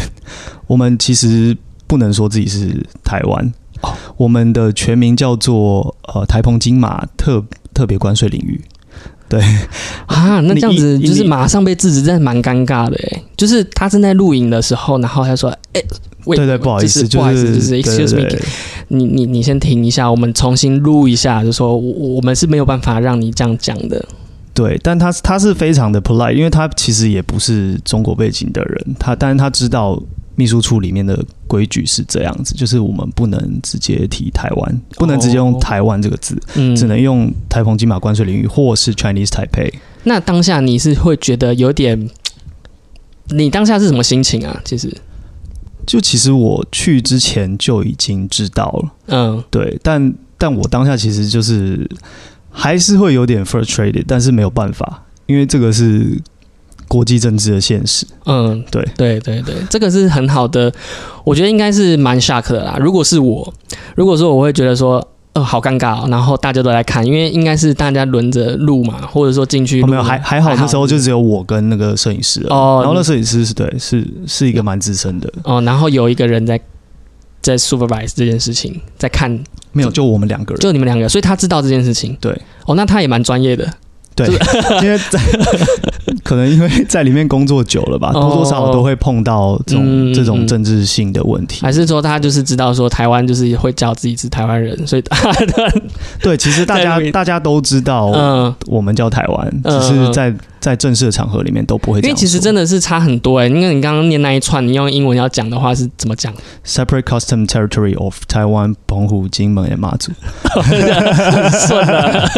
[0.68, 1.58] 我们其实。
[1.96, 3.54] 不能说自己是台湾，
[4.18, 7.42] 我们的全名叫做呃台澎金马特
[7.74, 8.60] 特别关税领域。
[9.30, 9.42] 对
[10.08, 13.24] 啊，那这样子就是马上被制止，真的蛮尴尬的哎。
[13.38, 15.82] 就是他正在录影的时候，然后他说：“哎，
[16.26, 18.28] 对对，不好意思，不好意思，就是 excuse me，
[18.90, 24.06] 你你你先停一下，我们重新录一下。”就说我我们是没有办法让你这样讲的。
[24.54, 29.98] 对，但他他是非常的 polite，因为他其实也不是中国背景的人，他但是他知道。
[30.36, 31.18] 秘书处里面的
[31.48, 36.38] 规矩是这样子，就是我们不能直接提台湾，不能直接用台湾这个字，
[36.76, 39.74] 只能用台澎金马关税领域或是 Chinese Taipei。
[40.04, 42.10] 那当下你是会觉得有点，
[43.30, 44.62] 你当下是什么心情啊？
[44.66, 44.96] 其实，
[45.86, 51.90] 就其实我去之前就已经知道了，嗯，对，但但我当下其实就是
[52.52, 56.22] 还是会有点 frustrated，但是没有办法，因为这个是。
[56.88, 60.72] 国际政治的现实，嗯，对，对，对，对，这个是很好的，
[61.24, 62.78] 我觉得应该是蛮 shock 的啦。
[62.80, 63.54] 如果是我，
[63.96, 75.32] 如果说我会觉得说，呃，好尴尬哦，然后大家都来看，因为应该是大家轮着录嘛，或者说进去，没有，还还好，那时候就只有我跟那个摄影师哦，然后那摄影师是对，是是一个蛮资深的。
[75.44, 76.60] 哦，然后有一个人在
[77.42, 79.44] 在 supervise 这件事情，在看，
[79.74, 82.32] 没有，就我们两个人，就你们两个，所以他知道这件事情，对，
[82.66, 83.70] 哦，那他也蛮专业的。
[84.16, 84.28] 对，
[84.82, 85.20] 因为在
[86.24, 91.62] 可能因为在里面工作久了吧，多多少少都会碰到这种这种政治性的问题。
[91.62, 95.04] 还是说他就是知道说台湾就是会叫自己是台湾人，所以
[96.22, 102.00] 对，其实大家大家都知道，嗯，我们叫台湾，只是在在正式的场合里面都不会。
[102.00, 106.34] 因为其实真的是差很多哎，因为你刚刚念那一串，你用英文要讲的话是怎么讲
[106.66, 110.12] ？Separate custom territory of Taiwan、澎湖、金门、和马祖，
[111.68, 112.30] 顺了。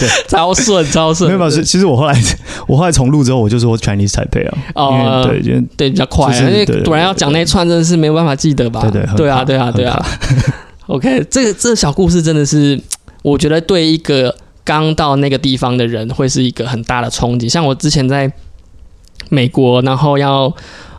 [0.00, 1.30] 对，超顺，超顺。
[1.30, 2.18] 没有，是其实我后来，
[2.66, 4.58] 我后来重录之后，我就说 Chinese Taipei 啊。
[4.74, 6.34] 哦，对，就对，比较快。
[6.34, 8.80] 因为突然要讲那一串，真的是没有办法记得吧？
[8.80, 10.02] 对对，对啊，对啊，对啊。
[10.88, 12.80] OK，这个这个小故事真的是，
[13.22, 14.34] 我觉得对一个
[14.64, 17.48] 刚到那个地方的人，会是一个很大的冲击。
[17.48, 18.32] 像我之前在
[19.28, 20.50] 美国，然后要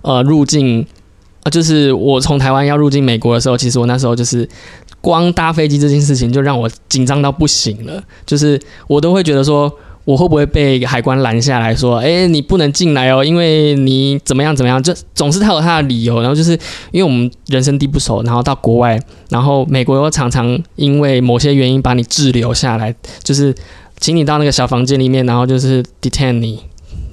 [0.03, 0.85] 呃入境，
[1.43, 4.47] 啊，就是我从台湾要入境美国的时候，其实我那时候就是。
[5.01, 9.71] 光搭飞机这件事情就让我紧张到不行了，就是我都会觉得说，
[10.05, 16.21] 我会不会被海关拦下来说，哎，你不能进来哦，因为你怎么样怎么样，就总是他有他的理由。
[16.21, 16.51] 然后就是
[16.91, 23.53] 因为我们人生地不熟，然后到国外，然后美国又常常因为某些原因把你滞留下来，就是
[23.99, 26.59] 请你到那个小房间里面，然后就是 detain 你。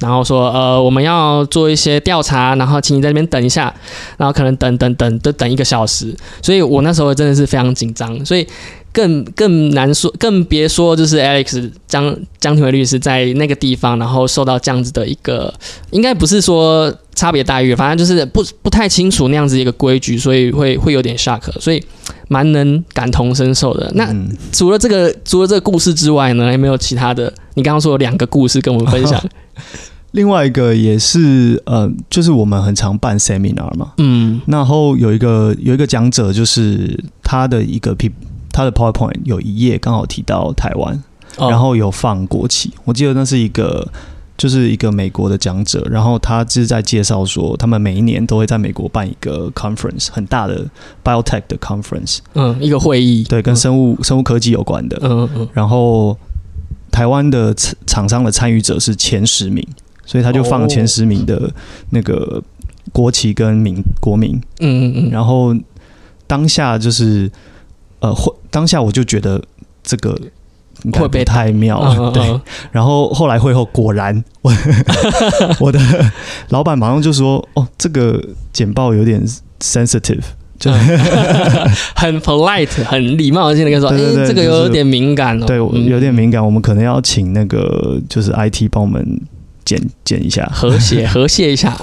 [0.00, 3.74] 然后说，呃，我们要做一些调查，然后请你在那边等一下，
[4.16, 8.46] 然后可能等等等都等一个小时，所以我那时候真的是非常紧张，所以
[8.92, 15.52] 更更难说，更别说就是 Alex 江江庭伟律师在那个地方，然后受到这样子的一个，
[15.90, 21.82] 应该不是说差别待遇，反正就是不不太清楚那样子一个规矩，所以会会有点 shock，所以
[22.28, 23.90] 蛮能感同身受的。
[23.94, 24.14] 那
[24.52, 27.32] 除了这个除了这个故事之外呢，有没有其他的？
[27.54, 29.20] 你刚刚说有两个故事跟我们分享。
[30.12, 38.10] 另外一个也是呃，就是我们很常办 seminar 嘛，嗯，然后有一个有一个讲者，就是他的一个 P，
[38.50, 40.98] 他的 PowerPoint 有一页刚好提到台湾，
[41.38, 42.72] 然后有放国旗。
[42.84, 43.86] 我记得那是一个
[44.38, 50.64] 就是一个美国的讲者，然后他就是在介绍说，他们每一年都会在美国办一个 conference，很大的
[51.04, 56.16] biotech 的 conference，嗯，一个会议，对，跟生物生物科技有关的，嗯嗯，然后
[56.90, 57.54] 台湾的
[57.86, 59.66] 厂商的参与者是前十名。
[60.04, 61.52] 所以他就放前十名的
[61.90, 62.42] 那个
[62.94, 65.54] 国旗跟民国民，嗯嗯嗯，然后
[66.26, 67.30] 当下就是
[67.98, 69.38] 呃，会当下我就觉得
[69.82, 70.18] 这个
[70.94, 72.40] 会不太妙，对。
[72.72, 74.50] 然后后来会后果然，我
[75.60, 75.78] 我的
[76.48, 78.18] 老板马上就说：“哦，这个
[78.50, 79.22] 简报有点
[79.60, 80.22] sensitive，
[80.58, 80.70] 就
[81.94, 89.04] 很 polite，很礼貌性的跟说，哎，这个有点敏感哦，对，有点敏感，我们可能要请那个就是 IT 帮我们。”
[89.68, 91.76] 剪剪一下，和谐 和谐一下，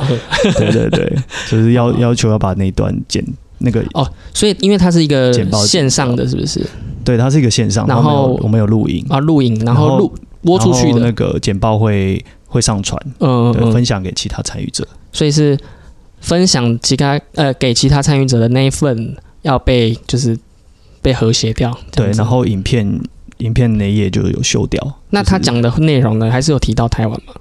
[0.57, 1.07] 对对对，
[1.47, 3.23] 就是要要求要把那段剪
[3.59, 6.65] 那个哦，所以因为它是一个剪报线上的是不是？
[7.03, 9.05] 对，它是一个线上，然后我们有录影。
[9.07, 10.11] 啊，录影，然后录
[10.41, 10.99] 播出去的。
[10.99, 14.83] 那个剪报会会上传，嗯，分享给其他参与者，
[15.13, 15.55] 所以是
[16.25, 20.35] 分享其他呃给其他参与者的那一份要被就是
[20.99, 22.99] 被和谐掉，对，然后影片
[23.37, 24.99] 影片那页就有修掉。
[25.11, 27.33] 那他讲的内容呢，还是有提到台湾吗？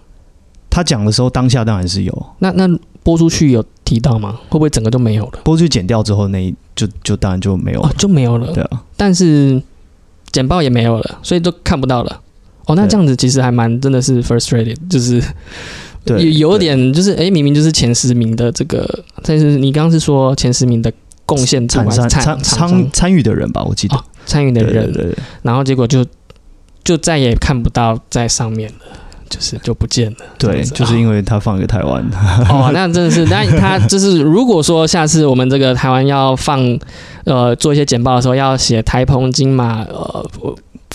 [0.68, 2.27] 他讲的时候，当下当然是有。
[2.40, 2.68] 那那
[3.03, 4.38] 播出去有提到吗？
[4.51, 5.38] 会不会整个都没有了？
[5.44, 8.53] 播出去剪掉之后，那就就当然就没有了，就没有了。
[8.53, 9.62] 对啊，但是
[10.31, 12.20] 剪报也没有了，所以都看不到了。
[12.66, 15.23] 哦，那这样子其实还蛮真的是 frustrated，就是
[16.07, 18.88] 有有点就是哎，明明就是前十名的这个，
[19.23, 20.93] 但是你刚刚是说前十名的
[21.27, 23.62] 贡献参参参参与的人吧？
[23.64, 26.05] 我记得参与的人，然后结果就
[26.83, 28.99] 就再也看不到在上面了。
[29.27, 32.01] 就是就不见了，对，就是因为他放给台湾。
[32.49, 36.61] 哦， 那真的是，那他就是如果说下次我们这个台湾要放，
[37.25, 40.25] 呃，做一些简报的时候要写台澎金马，呃，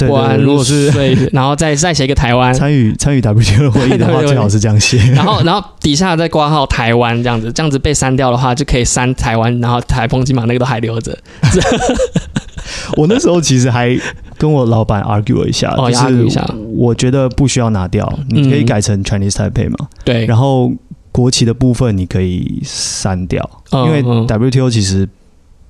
[0.07, 2.53] 对，如果是对， 然后再再写一个台湾。
[2.53, 4.97] 参与参与 WTO 会议的话， 最好是这样写。
[5.13, 11.17] 然后然后底下再挂号台湾这样子，这样子被删掉的话，就可以删台湾，然后台风金马那个都还留着。
[12.97, 13.97] 我那时候其实还
[14.38, 16.39] 跟我老板 argue 了一下，就是
[16.75, 19.88] 我觉得不需要拿掉，你可以改成 Chinese Taipei 嘛。
[20.03, 20.71] 对，然后
[21.12, 25.07] 国旗的部分你可以删掉，因为 WTO 其实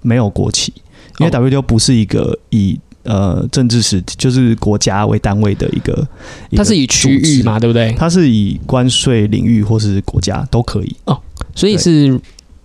[0.01, 0.73] 没有国旗，
[1.19, 6.07] 因为 WTO 不是一个以呃政治史就是国家为单位的一个，
[6.55, 7.93] 它是以区域嘛，对不对？
[7.97, 11.19] 它是以关税领域或是国家都可以哦，
[11.55, 12.19] 所以是。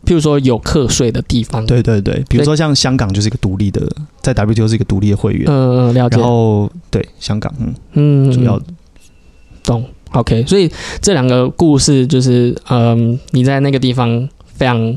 [0.07, 6.19] 譬如说有课税的地方，对对对，比如说像香港就是一个独立的，在 WTO 是一个独立的会员，嗯嗯，了解。
[6.19, 7.75] 然后对香港，嗯
[8.29, 8.61] 嗯，主要
[9.63, 9.83] 懂。
[10.13, 10.71] OK，所以
[11.01, 14.95] 这两个故事就是，嗯，你在那个地方非常。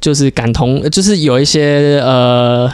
[0.00, 2.70] 就是感同，就是有一些呃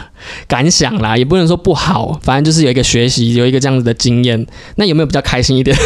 [0.47, 4.45] 感想啦，也不能说不好，反正就是有一个学习，有一个这样子的经验。
[4.75, 5.75] 那有没有比较开心一点？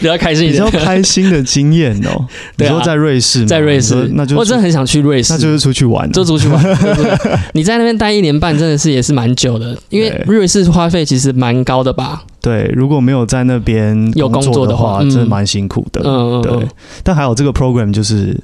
[0.00, 2.26] 比较开心一点，比较开心的经验哦。
[2.58, 6.60] 你说在瑞士，在瑞士，那就我真的很想去瑞士，那就是出去玩，就出去玩。
[7.54, 12.24] 你在那边待一年半，真的是也是蛮久的，因为瑞士花费其实蛮高的吧？
[12.40, 16.00] 对，如果没有在那边有工作的话，真的蛮辛苦的。
[16.04, 16.68] 嗯嗯，对。
[17.04, 18.36] 但还有这个 program 就是。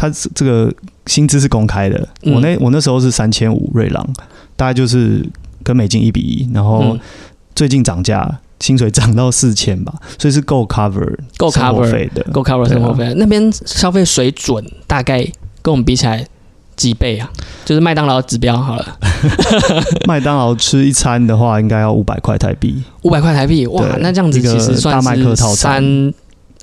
[0.00, 0.72] 他这个
[1.04, 4.02] 薪资是公开的，我那我那时候是三千五瑞郎，
[4.56, 5.22] 大概就是
[5.62, 6.98] 跟美金一比一，然后
[7.54, 13.12] 最近涨价，薪水涨到四千吧，所以是够 cover 够 cover 费的，够 cover 生活费。
[13.18, 15.22] 那边消费水准大概
[15.60, 16.26] 跟我们比起来
[16.76, 17.30] 几倍啊？
[17.66, 18.98] 就是麦当劳指标好了，
[20.08, 26.14] 麦当劳吃一餐的话，应该要五百块台币，五百块台币哇，那这样子其实算是三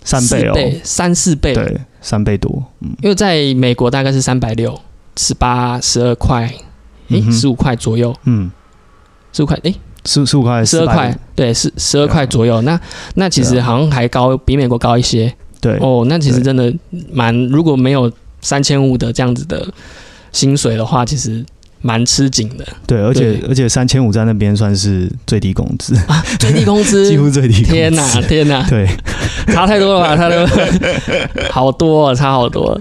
[0.04, 1.54] 三倍哦，三四倍。
[1.54, 1.80] 对。
[2.08, 4.80] 三倍多，嗯，因为在美国大概是三百六，
[5.18, 6.50] 十八、十二块，
[7.10, 8.50] 诶，十五块左右，嗯，
[9.34, 12.62] 十五块，诶，十十五块，十二块，对，十十二块左右。
[12.62, 12.80] 那
[13.16, 16.74] 那其实好像还高，比美国高一些，对，哦，那其实真的
[17.12, 19.68] 蛮，如果没有三千五的这样子的
[20.32, 21.46] 薪水的话，其实。
[21.82, 25.96] 蛮吃紧的，对，而且而且三千五在那边算是最低工资。
[26.08, 27.06] 啊，最低工资？
[27.10, 28.88] 几乎最低，天哪，天哪， 对，
[29.48, 30.48] 差太多了吧，差多
[31.52, 32.80] 好多，差好多，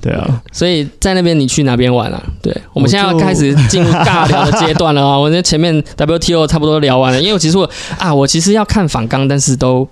[0.00, 2.22] 对啊，所以在那边你去哪边玩啊？
[2.40, 5.18] 对，我们现在要开始进入尬聊的阶段了啊！
[5.18, 9.86] 我觉得前面 WTO 差不多聊完了，因为其实我啊，我其实要看反纲，但是都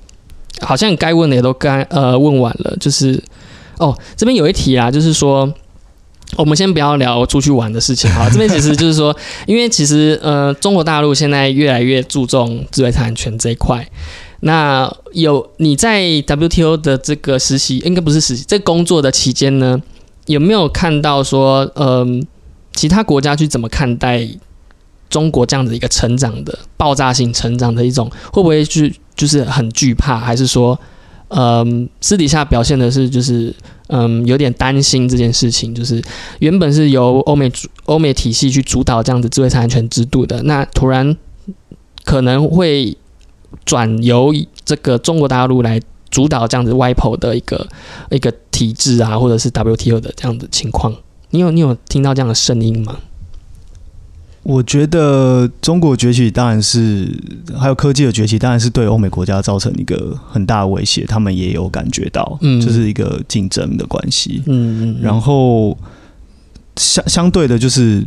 [0.61, 3.21] 好像该问的也都该呃问完了，就是
[3.79, 5.53] 哦，这边有一题啊，就是说。
[6.37, 13.87] 我们先不要聊出去玩的事情哈， 这边其实就是说，因为其实呃，中国大陆现在越来越注重智慧财产权这一块。
[14.40, 19.80] 那有你在 WTO 的这个实习，应该不是实习，这工作的期间呢，
[20.26, 22.26] 有没有看到说，嗯，
[22.72, 24.28] 其他国家去怎么看待
[25.08, 30.78] 中国这样子一个成长的爆炸性成长的一种，会不会去就是很惧怕，还是说？
[31.37, 33.53] 嗯，私底下表现的是，就是
[33.88, 35.75] 嗯，有点担心这件事情。
[35.75, 36.01] 就是
[36.38, 37.51] 原本是由欧美
[37.87, 41.16] 欧美体系去主导这样子智慧财产权制度的，那突然
[42.05, 42.97] 可能会
[43.64, 44.33] 转由
[44.64, 47.66] 这个中国大陆来主导这样子 WIPO 的一个
[48.11, 50.94] 一个体制啊，或者是 WTO 的这样的情况。
[51.31, 52.97] 你有你有听到这样的声音吗？
[54.44, 57.09] 我觉得中国崛起当然是，
[57.59, 65.74] 还有科技的崛起当然是对欧美国家造成一个很大的威胁，他们也有感觉到，嗯，就是一个竞争的关系，嗯嗯，然后
[66.76, 68.07] 相相对的，就是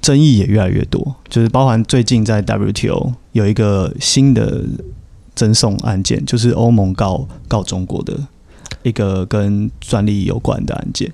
[0.00, 4.62] 争议也越来越多，就是包含最近在 WTO 有一个新的
[5.34, 8.16] 赠送案件，就是欧盟告告中国的
[8.84, 11.12] 一个跟专利有关的案件，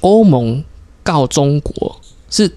[0.00, 0.62] 欧盟
[1.02, 2.52] 告中国是。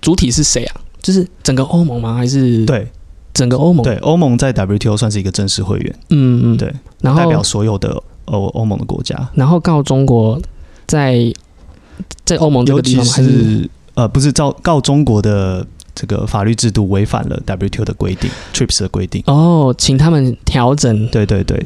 [0.00, 0.80] 主体是谁啊？
[1.02, 2.14] 就是整个欧盟吗？
[2.14, 2.86] 还是对
[3.32, 3.84] 整个欧盟？
[3.84, 5.98] 对欧盟在 WTO 算是一个正式会员。
[6.10, 9.28] 嗯嗯，对，然后代表所有的欧欧盟的国家。
[9.34, 10.40] 然后告中国
[10.86, 11.32] 在
[12.24, 19.22] 在欧盟这个地方，还是呃不是告告中国的这个法律制度违反了 WTO 的规定，TRIPS 的规定。
[19.26, 21.06] 哦，请他们调整。
[21.08, 21.64] 对对对，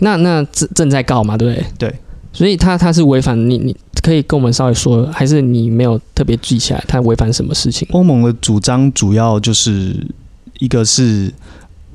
[0.00, 1.36] 那那正正在告嘛？
[1.36, 1.66] 对不对？
[1.78, 1.94] 对，
[2.32, 3.74] 所以他他是违反你你。
[4.04, 7.88] 可以跟我们稍微说，还是你没有特别记起来，他违反什么事情？
[7.92, 9.96] 欧盟的主张主要就是
[10.58, 11.32] 一个是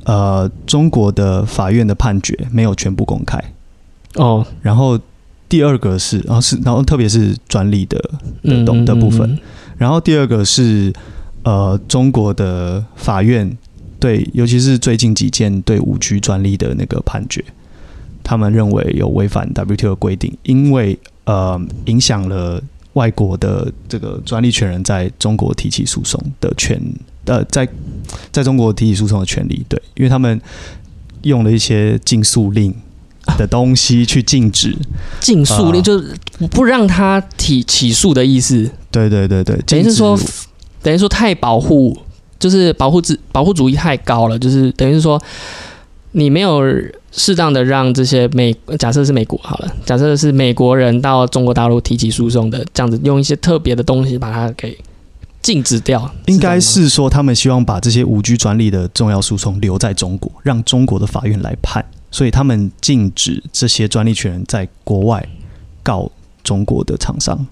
[0.06, 3.40] 呃，中国的法院的判决没有全部公开。
[4.16, 5.00] 哦，然后
[5.48, 8.04] 第二个是，然后是，然后特别是专利的
[8.42, 9.38] 的懂的部分，
[9.78, 10.92] 然后第二个是
[11.44, 13.56] 呃，中国的法院
[14.00, 17.46] 对，尤其是最近几件对五 G 专利的那个判决，
[18.24, 20.98] 他们认为有违反 WTO 的规定，因为
[21.30, 22.60] 呃影响了
[22.94, 26.82] 外国的这个专利权人在中国提起诉讼的权，
[27.26, 27.68] 呃，在
[28.32, 30.42] 在中国提起诉讼的权利，对，因为他们
[31.22, 32.74] 用了一些禁诉令
[33.38, 34.76] 的东西去禁止，
[35.22, 36.18] 禁诉令就是
[36.50, 40.18] 不让他提起诉的意思，对对对对，等于是说，
[40.82, 41.96] 等于说太保护。
[42.40, 45.22] 就是保护自保护主义太高了，就是等于是说，
[46.14, 46.62] 你没有
[47.12, 54.78] 适当的让这些美假设是美国好了，假设是美国人到中国大陆提起诉讼的，这样子用一些特别的东西把它给
[55.42, 56.14] 禁止掉。
[56.28, 65.28] 应该是说，他们希望把这些五 G 专利的重要诉讼留在中国，让中国的法院来判，所以他们禁止这些专利权人在国外
[65.82, 66.12] 告
[66.44, 67.48] 中国的厂商。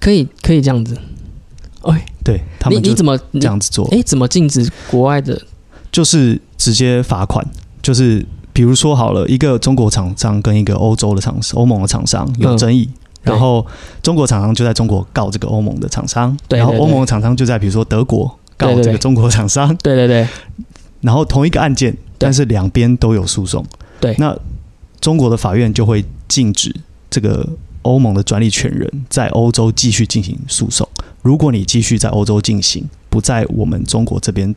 [0.00, 0.96] 可以，可以这样子。
[1.82, 3.86] 哎，对他们，你你怎么这样子做？
[3.90, 5.40] 哎，怎么禁止国外的？
[5.90, 7.46] 就是直接罚款，
[7.82, 12.88] 就是比如说好了，一个中国厂商跟一个欧洲的厂商、欧盟的厂商有争议，
[13.22, 13.66] 然后
[14.02, 20.28] 中国厂商就在中国告这个欧盟的厂商，然后欧盟的厂商就在比如说德国告这个中国厂商，对对对，
[21.00, 23.64] 然后同一个案件，但是两边都有诉讼，
[24.00, 24.36] 对，那
[25.00, 26.74] 中国的法院就会禁止
[27.10, 27.48] 这个
[27.82, 30.88] 欧盟的专利权人在欧洲继续进行诉讼。
[31.22, 34.54] 如果你继续在欧洲进行，不在我们中国这边，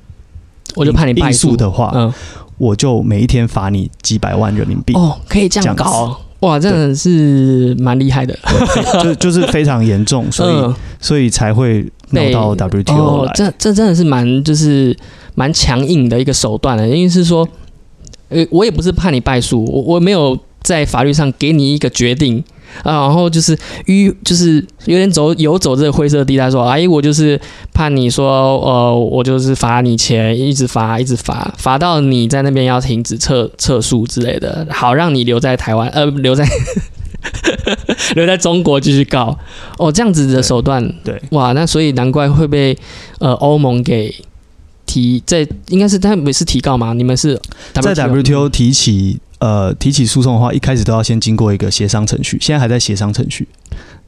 [0.76, 2.14] 我就判你败诉的话，嗯，
[2.58, 4.94] 我就每一天罚你几百万人民币。
[4.94, 8.38] 哦，可以这样搞，哇，真的是蛮厉害的，
[9.04, 13.32] 就 就是非常严重，所以所以才会闹到 WTO 来。
[13.36, 14.96] 这这真的是蛮就是
[15.34, 17.48] 蛮强硬的一个手段了，因为是说，
[18.30, 22.44] 呃，我也不是怕你败诉，我我没有在法律上给你一个决定。
[22.84, 23.58] 啊，然后就是
[23.88, 27.40] 迂，就是有点走游走这个灰色地带，说，哎，我就是
[27.74, 36.48] 怕你说，呃，我就是罚你钱，一直罚，一直罚，罚到你在那边要停止撤撤诉之类的，好让你留在台湾，呃，留在
[38.16, 39.38] 留在中国继续告。
[39.78, 42.78] 哦，这样子的手段，对，哇，那所以难怪会被
[43.20, 44.14] 呃欧盟给
[44.86, 46.94] 提，在应该是他们是提告吗？
[46.94, 47.40] 你们是
[47.74, 49.20] 在 WTO 提起。
[49.46, 53.48] 呃，提起诉讼的话，一开始都要先经过一个协商程序，现在还在协商程序。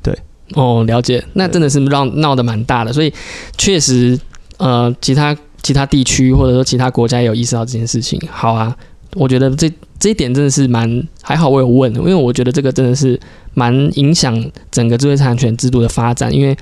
[0.02, 0.12] 对，
[0.56, 3.14] 哦，了解，那真的是让闹得蛮大的，所以
[3.56, 4.20] 确实，
[4.58, 8.20] 呃，其他其他地区或者说其他国家也有意识到这件事情。
[8.32, 8.76] 好啊，
[9.14, 13.20] 我觉得这这一点真的是蛮还好，我有问，因为我觉得这个真的是
[13.54, 16.58] 蛮影响整个智慧财产权制度的发展，因为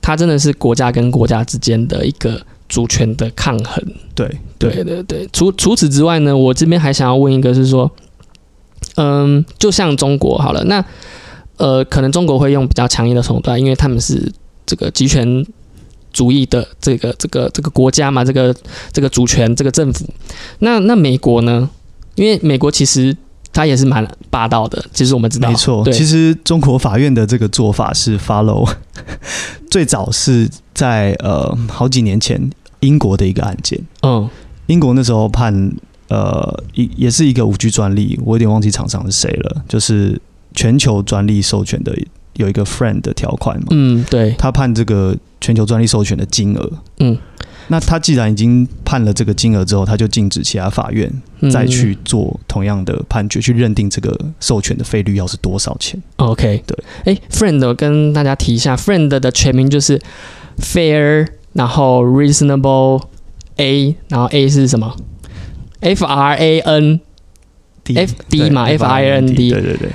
[0.00, 2.40] 它真的是国家跟国家之间的一个。
[2.66, 4.26] 主权的抗衡，对
[4.58, 5.28] 对对对。
[5.34, 7.88] 除除此之外呢，我这边还想要问一个，是说，
[8.96, 10.84] 嗯，就像中国好了，那
[11.56, 14.32] 呃，可能中国会用比较强硬的手段，因为他们是
[14.66, 15.46] 这个集权
[16.12, 18.54] 主义的这个这个这个国家嘛，这个
[18.92, 20.04] 这个主权这个政府。
[20.58, 21.68] 那那美国呢？
[22.14, 23.16] 因为美国其实
[23.52, 25.84] 它也是蛮霸道的，其实我们知道，没错。
[25.92, 28.68] 其实中国法院的这个做法是 follow，
[29.70, 32.50] 最早是在呃好几年前。
[32.80, 34.28] 英国的一个案件，嗯，
[34.66, 35.72] 英国那时候判，
[36.08, 40.20] 呃，一也是一个五 G 专利，我有点忘记厂商是谁了，就是
[40.54, 41.96] 全球专利授权的
[42.34, 47.16] 有一个 friend 的条款嘛，嗯，对，他判这个全球专利授权的金额，嗯，
[47.68, 51.10] 那他既然已经判了这个金额之后，他就禁止其他法院
[51.50, 56.02] 再去做同样的判决，去认定这个授权的费率要是多少钱。
[56.16, 60.00] OK，对，哎，friend，我跟大家提一下，friend 的全名就是
[60.58, 61.26] fair。
[61.54, 63.00] 然后 reasonable
[63.58, 64.92] A，然后 A 是什么
[65.84, 67.00] ？F R A N
[67.94, 69.90] F D 嘛？F I N D，对对对，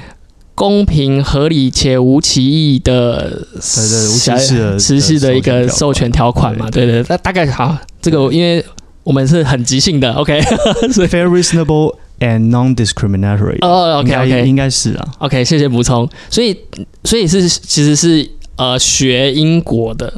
[0.53, 6.69] 公平、合理且无歧义的，对对，无歧视的持续的一个授权条款嘛？
[6.69, 8.63] 对对，那大概好，这个因为
[9.03, 10.39] 我们是很即兴的，OK，
[10.93, 13.57] 所以 fair, reasonable and non-discriminatory。
[13.61, 16.07] 哦，OK OK，应该是啊，OK，谢谢补充。
[16.29, 16.55] 所以，
[17.03, 20.13] 所以是其实是呃学英国的。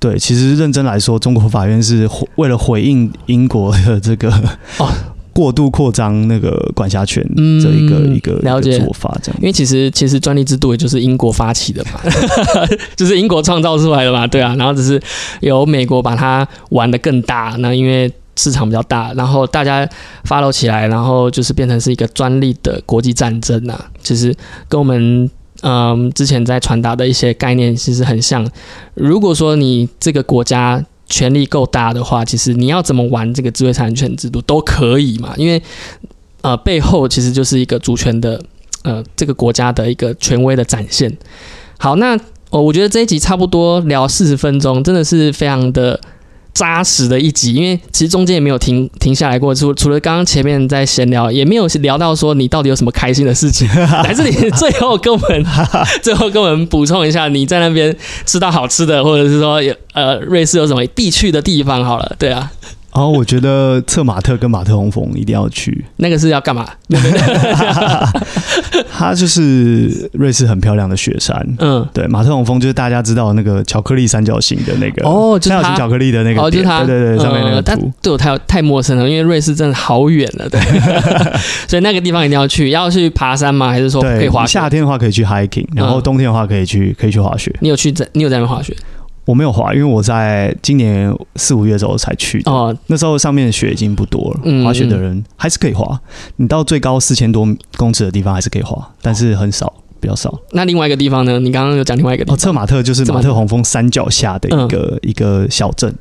[0.00, 4.30] 对，其实认真来说，中国法院是为了回应英国的这个
[4.78, 4.88] 哦
[5.32, 7.22] 过度扩张那个管辖权
[7.62, 9.38] 这一个一个了解做法，这样。
[9.40, 12.00] 因为其实其实专利制度也就是英国发起的嘛，
[12.96, 14.54] 就是英国创造出来的嘛，对啊。
[14.56, 15.00] 然后只是
[15.40, 19.86] 由美国把它玩的更大，那因为市场比较大，然后大家
[20.26, 23.86] follow 起来，然后就是变成是一个专利的国际战争啊。
[24.02, 24.34] 其实
[24.66, 25.30] 跟我们。
[25.62, 28.48] 嗯，之前在传达的一些概念其实很像。
[28.94, 35.34] 如果说你这个国家权力够大的话，其实你要怎么玩这个智慧财产权制度都可以嘛。
[35.36, 35.62] 因为
[36.42, 38.40] 呃，背后其实就是一个主权的
[38.82, 41.14] 呃这个国家的一个权威的展现。
[41.78, 42.16] 好，那
[42.50, 46.00] 哦，我觉得这一集差不多聊四十分钟，真的是非常的
[46.60, 53.66] 扎实的一集，因为其实中间也没有停停下来过，除除了刚刚前面在闲聊，也没有聊到说你到底有什么开心的事情。
[53.74, 55.46] 来这里最后跟我们
[56.04, 57.96] 最后跟我们补充一下，你在那边
[58.26, 61.82] 吃到好吃的，或者是说有呃瑞士有什么必去的地方？
[61.82, 62.52] 好了，对啊。
[62.92, 66.66] 然后我觉得策马特跟马特洪峰一定要去，那个是要干嘛？
[68.92, 71.46] 它就是瑞士很漂亮的雪山。
[71.58, 80.60] 嗯，对，马特洪峰就是大家知道那个巧克力三角形的那个哦，三角形巧克力的那个，哦，就是它，对对对，上面那个图，对我太太陌生了，因为瑞士真的好远了，对，
[81.68, 82.70] 所以那个地方一定要去。
[82.70, 83.68] 要去爬山吗？
[83.68, 84.46] 还是说可以滑？
[84.46, 87.52] 夏天的话可以去 hiking，然后冬天的话可以去可以去滑雪。
[87.60, 88.06] 你有去在？
[88.12, 88.72] 你有在那边滑雪？
[89.24, 92.50] 我没有滑，因为我在今年四五月的时候才去的。
[92.50, 96.00] 哦，那时候上面的雪已经不多了，滑雪的人还是可以滑。
[96.36, 97.46] 你到最高四千多
[97.76, 100.36] 公尺的地方还是可以滑，但是很少，比较少。
[100.52, 101.38] 那另外一个地方呢？
[101.38, 102.34] 你刚刚有讲另外一个地方？
[102.34, 105.94] 哦，策马特就是马特洪峰山脚下的一个一个小镇。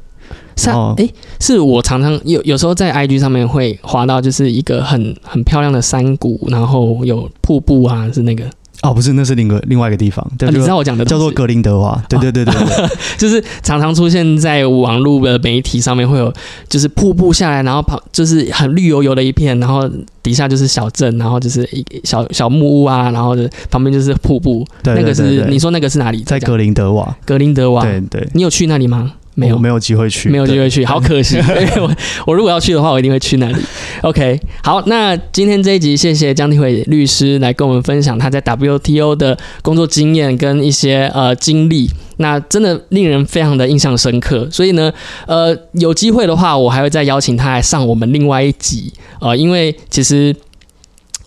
[0.55, 1.09] 山哎，
[1.39, 8.43] 是我常常有有时候在 IG 上面会滑到，就是一个很很漂亮的山谷，然后有瀑布啊，是那个。
[8.81, 10.25] 哦，不是，那是另个另外一个地方。
[10.39, 12.01] 你知道我讲的叫做格林德瓦。
[12.07, 12.53] 对对对对，
[13.17, 16.33] 就是常常出现在网络的媒体上面，会有
[16.69, 19.89] 就是瀑布下来，然后旁就是很绿油油的一片，然后
[20.23, 23.35] 底下就是小镇，然后就是一小小木屋啊，然后
[23.69, 24.65] 旁边就是瀑布。
[24.83, 26.23] 那个是你说那个是哪里？
[26.23, 27.13] 在格林德瓦。
[27.25, 27.83] 格林德瓦。
[27.83, 29.11] 对对，你有去那里吗？
[29.39, 31.37] 没有没有机会去，没有机会去，好可惜。
[31.79, 31.95] 我
[32.27, 33.55] 我如果要去的话，我一定会去那里。
[34.03, 44.47] OK，好，那今天这一集，谢谢江庭伟律师来跟我们分享他在 WTO 的工作经验跟一些呃经历，那真的令人非常的印象深刻。
[44.51, 44.91] 所以呢，
[45.25, 50.35] 呃，有机会的话，我还会再邀请他来上我们另外一集呃，因为其实。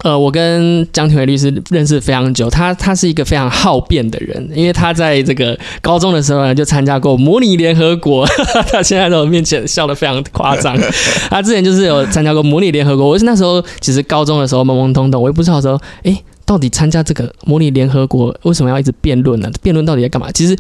[0.03, 8.27] 呃，我跟江庭伟律师认识非常久，他他是一个非常好辩的人，因为他在这个高中的时候呢就参加过模拟联合国，
[8.71, 10.77] 他现在在我面前笑得非常夸张。
[11.31, 19.49] 他之前就是有参加过模拟联合国，我是那时候其实高中的时候懵懵懂懂，我也不知道说，哎，到底参加这个模拟联合国为什么要一直辩论呢？
[19.63, 20.33] 辩论到底在干嘛？
[20.33, 20.57] 其实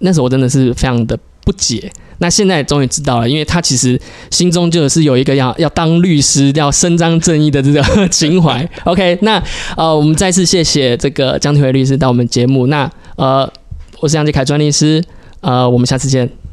[0.00, 1.92] 那时候我真的是非常的不解。
[2.18, 8.66] 那现在终于知道了，因为他其实心中就是有一个要要当律师、要伸张正义的这个 情怀。
[8.84, 9.42] OK，那
[9.76, 12.68] 呃，我们再次谢谢这个江庭伟律师到我们节目。
[12.68, 13.52] 那呃，
[14.00, 15.02] 我是杨杰凯专利师，
[15.40, 16.43] 呃，我们下次见。